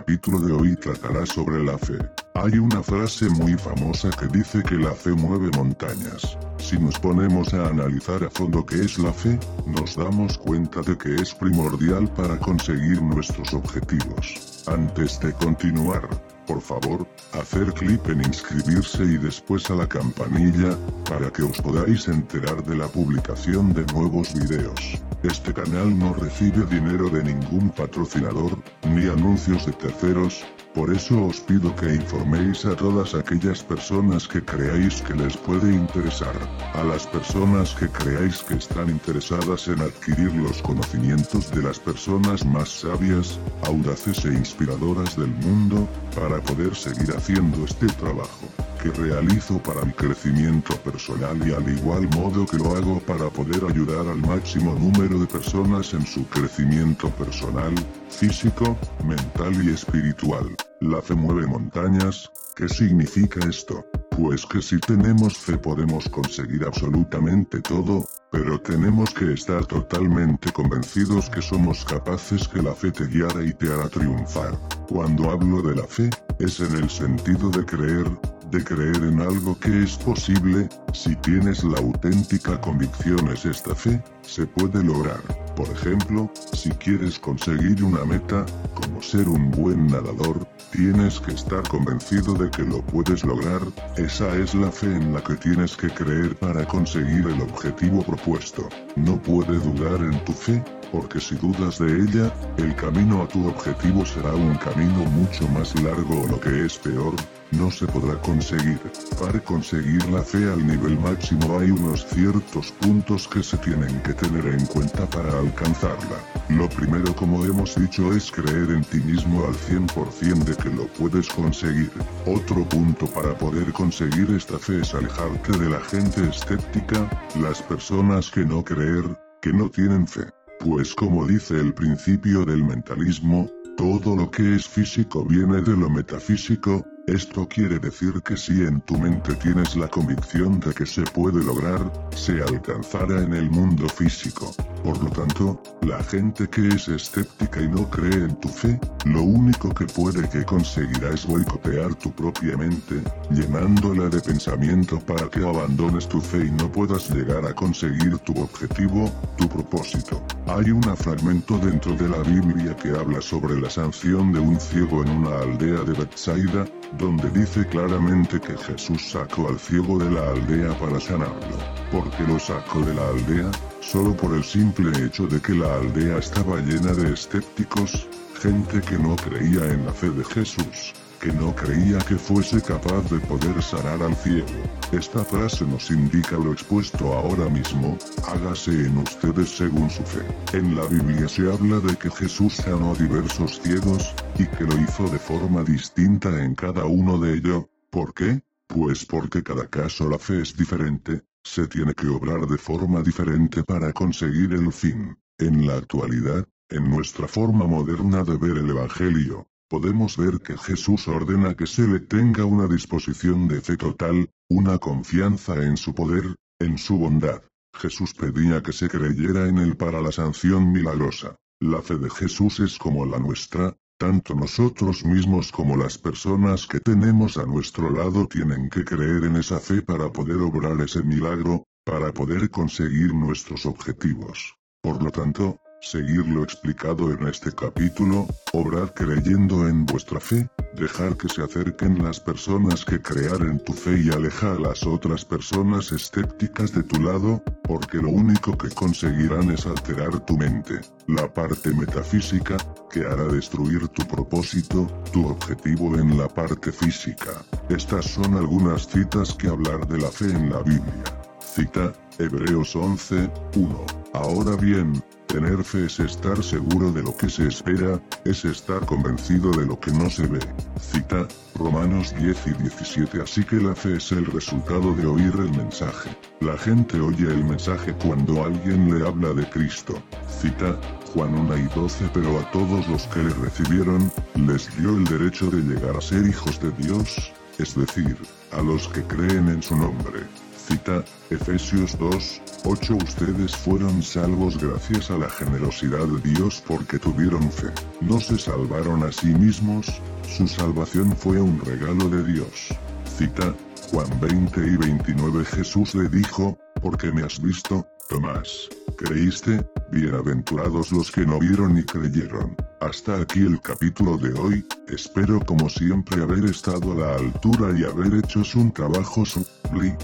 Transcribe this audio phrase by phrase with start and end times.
[0.00, 1.98] capítulo de hoy tratará sobre la fe.
[2.32, 6.38] Hay una frase muy famosa que dice que la fe mueve montañas.
[6.56, 10.96] Si nos ponemos a analizar a fondo qué es la fe, nos damos cuenta de
[10.96, 14.64] que es primordial para conseguir nuestros objetivos.
[14.66, 16.08] Antes de continuar,
[16.46, 20.78] por favor, hacer clic en inscribirse y después a la campanilla,
[21.10, 24.98] para que os podáis enterar de la publicación de nuevos videos.
[25.22, 28.56] Este canal no recibe dinero de ningún patrocinador,
[28.88, 34.42] ni anuncios de terceros, por eso os pido que informéis a todas aquellas personas que
[34.42, 36.34] creáis que les puede interesar,
[36.72, 42.46] a las personas que creáis que están interesadas en adquirir los conocimientos de las personas
[42.46, 48.48] más sabias, audaces e inspiradoras del mundo, para poder seguir haciendo este trabajo
[48.82, 53.62] que realizo para mi crecimiento personal y al igual modo que lo hago para poder
[53.68, 57.74] ayudar al máximo número de personas en su crecimiento personal,
[58.08, 60.56] físico, mental y espiritual.
[60.80, 63.84] La fe mueve montañas, ¿qué significa esto?
[64.10, 71.28] Pues que si tenemos fe podemos conseguir absolutamente todo, pero tenemos que estar totalmente convencidos
[71.28, 74.58] que somos capaces que la fe te guiará y te hará triunfar.
[74.88, 78.06] Cuando hablo de la fe, es en el sentido de creer,
[78.50, 84.02] de creer en algo que es posible, si tienes la auténtica convicción es esta fe,
[84.22, 85.20] se puede lograr.
[85.54, 91.62] Por ejemplo, si quieres conseguir una meta, como ser un buen nadador, tienes que estar
[91.68, 93.60] convencido de que lo puedes lograr,
[93.96, 98.68] esa es la fe en la que tienes que creer para conseguir el objetivo propuesto.
[98.96, 103.46] No puede dudar en tu fe, porque si dudas de ella, el camino a tu
[103.46, 107.14] objetivo será un camino mucho más largo o lo que es peor,
[107.52, 108.80] no se podrá conseguir.
[109.18, 114.14] Para conseguir la fe al nivel máximo hay unos ciertos puntos que se tienen que
[114.14, 116.16] tener en cuenta para alcanzarla.
[116.48, 120.86] Lo primero como hemos dicho es creer en ti mismo al 100% de que lo
[120.88, 121.90] puedes conseguir.
[122.26, 127.08] Otro punto para poder conseguir esta fe es alejarte de la gente escéptica,
[127.40, 129.04] las personas que no creer,
[129.40, 130.26] que no tienen fe.
[130.60, 135.88] Pues como dice el principio del mentalismo, todo lo que es físico viene de lo
[135.88, 141.00] metafísico, esto quiere decir que si en tu mente tienes la convicción de que se
[141.00, 144.54] puede lograr, se alcanzará en el mundo físico.
[144.84, 149.22] Por lo tanto, la gente que es escéptica y no cree en tu fe, lo
[149.22, 155.40] único que puede que conseguirá es boicotear tu propia mente, llenándola de pensamiento para que
[155.46, 160.22] abandones tu fe y no puedas llegar a conseguir tu objetivo, tu propósito.
[160.46, 165.02] Hay un fragmento dentro de la Biblia que habla sobre la sanción de un ciego
[165.02, 166.66] en una aldea de Bethsaida,
[166.98, 171.58] donde dice claramente que Jesús sacó al ciego de la aldea para sanarlo.
[171.90, 173.50] porque lo sacó de la aldea?
[173.80, 178.08] Solo por el simple hecho de que la aldea estaba llena de escépticos,
[178.40, 183.02] gente que no creía en la fe de Jesús que no creía que fuese capaz
[183.10, 184.48] de poder sanar al ciego.
[184.90, 190.24] Esta frase nos indica lo expuesto ahora mismo, hágase en ustedes según su fe.
[190.54, 194.74] En la Biblia se habla de que Jesús sanó a diversos ciegos, y que lo
[194.78, 197.66] hizo de forma distinta en cada uno de ellos.
[197.90, 198.42] ¿Por qué?
[198.66, 203.64] Pues porque cada caso la fe es diferente, se tiene que obrar de forma diferente
[203.64, 205.18] para conseguir el fin.
[205.38, 211.08] En la actualidad, en nuestra forma moderna de ver el Evangelio, podemos ver que Jesús
[211.08, 216.36] ordena que se le tenga una disposición de fe total, una confianza en su poder,
[216.60, 217.42] en su bondad.
[217.74, 221.36] Jesús pedía que se creyera en él para la sanción milagrosa.
[221.60, 226.80] La fe de Jesús es como la nuestra, tanto nosotros mismos como las personas que
[226.80, 231.64] tenemos a nuestro lado tienen que creer en esa fe para poder obrar ese milagro,
[231.84, 234.56] para poder conseguir nuestros objetivos.
[234.80, 240.46] Por lo tanto, Seguir lo explicado en este capítulo, obrar creyendo en vuestra fe,
[240.80, 244.86] dejar que se acerquen las personas que crear en tu fe y aleja a las
[244.86, 250.80] otras personas escépticas de tu lado, porque lo único que conseguirán es alterar tu mente,
[251.06, 252.56] la parte metafísica,
[252.90, 257.44] que hará destruir tu propósito, tu objetivo en la parte física.
[257.68, 261.04] Estas son algunas citas que hablar de la fe en la Biblia.
[261.40, 263.86] Cita, Hebreos 11, 1.
[264.14, 269.52] Ahora bien, Tener fe es estar seguro de lo que se espera, es estar convencido
[269.52, 270.40] de lo que no se ve.
[270.80, 275.52] Cita, Romanos 10 y 17 Así que la fe es el resultado de oír el
[275.52, 276.10] mensaje.
[276.40, 280.02] La gente oye el mensaje cuando alguien le habla de Cristo.
[280.40, 280.76] Cita,
[281.14, 285.48] Juan 1 y 12 Pero a todos los que le recibieron, les dio el derecho
[285.48, 288.16] de llegar a ser hijos de Dios, es decir,
[288.50, 290.24] a los que creen en su nombre
[290.70, 297.50] Cita, Efesios 2, 8 Ustedes fueron salvos gracias a la generosidad de Dios porque tuvieron
[297.50, 297.72] fe.
[298.00, 299.86] No se salvaron a sí mismos,
[300.28, 302.68] su salvación fue un regalo de Dios.
[303.04, 303.52] Cita,
[303.90, 311.10] Juan 20 y 29 Jesús le dijo, porque me has visto, Tomás, creíste, bienaventurados los
[311.10, 312.54] que no vieron ni creyeron.
[312.80, 317.84] Hasta aquí el capítulo de hoy, espero como siempre haber estado a la altura y
[317.84, 319.98] haber hecho un trabajo sublime.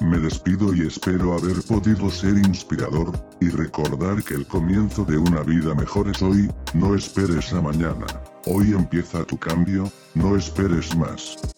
[0.00, 3.10] Me despido y espero haber podido ser inspirador,
[3.40, 8.06] y recordar que el comienzo de una vida mejor es hoy, no esperes a mañana.
[8.46, 11.55] Hoy empieza tu cambio, no esperes más.